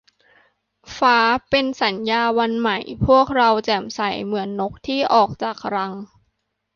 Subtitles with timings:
[0.97, 1.17] ฟ้า
[1.49, 5.91] เป็นสัญญาวันใหม่ พวกเราแจ่มใส เหมือนนกที่ออกจากรัง